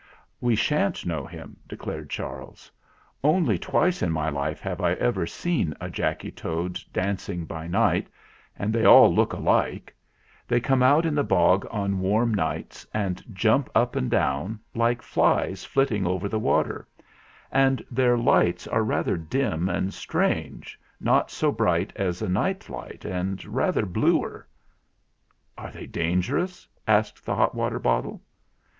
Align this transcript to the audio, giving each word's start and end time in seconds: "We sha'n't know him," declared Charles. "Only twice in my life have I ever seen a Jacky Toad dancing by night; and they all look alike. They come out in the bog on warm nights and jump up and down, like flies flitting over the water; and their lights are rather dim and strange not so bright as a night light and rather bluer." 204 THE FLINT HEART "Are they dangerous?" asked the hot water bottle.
"We 0.39 0.55
sha'n't 0.55 1.05
know 1.05 1.27
him," 1.27 1.57
declared 1.67 2.09
Charles. 2.09 2.71
"Only 3.23 3.59
twice 3.59 4.01
in 4.01 4.11
my 4.11 4.29
life 4.29 4.59
have 4.61 4.81
I 4.81 4.93
ever 4.93 5.27
seen 5.27 5.75
a 5.79 5.91
Jacky 5.91 6.31
Toad 6.31 6.79
dancing 6.91 7.45
by 7.45 7.67
night; 7.67 8.07
and 8.57 8.73
they 8.73 8.83
all 8.83 9.13
look 9.13 9.31
alike. 9.31 9.93
They 10.47 10.59
come 10.59 10.81
out 10.81 11.05
in 11.05 11.13
the 11.13 11.23
bog 11.23 11.67
on 11.69 11.99
warm 11.99 12.33
nights 12.33 12.83
and 12.95 13.23
jump 13.31 13.69
up 13.75 13.95
and 13.95 14.09
down, 14.09 14.59
like 14.73 15.03
flies 15.03 15.65
flitting 15.65 16.07
over 16.07 16.27
the 16.27 16.39
water; 16.39 16.87
and 17.51 17.85
their 17.91 18.17
lights 18.17 18.65
are 18.65 18.81
rather 18.83 19.17
dim 19.17 19.69
and 19.69 19.93
strange 19.93 20.79
not 20.99 21.29
so 21.29 21.51
bright 21.51 21.93
as 21.95 22.23
a 22.23 22.27
night 22.27 22.69
light 22.71 23.05
and 23.05 23.45
rather 23.45 23.85
bluer." 23.85 24.47
204 25.57 25.57
THE 25.57 25.57
FLINT 25.57 25.57
HEART 25.57 25.65
"Are 25.67 25.71
they 25.79 25.85
dangerous?" 25.85 26.67
asked 26.87 27.23
the 27.23 27.35
hot 27.35 27.53
water 27.53 27.77
bottle. 27.77 28.19